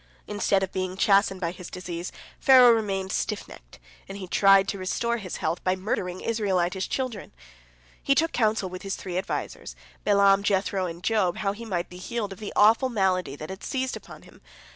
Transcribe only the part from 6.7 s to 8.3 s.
children. He